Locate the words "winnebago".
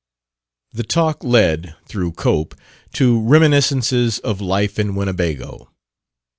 4.95-5.69